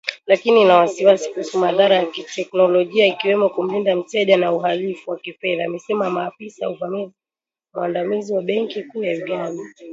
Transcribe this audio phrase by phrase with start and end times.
[0.27, 6.25] Lakini ina wasiwasi kuhusu madhara ya kiteknolojia ikiwemo kumlinda mteja, na uhalifu wa kifedha, amesema
[6.25, 6.75] afisa
[7.73, 9.63] mwandamizi wa benki kuu ya Uganda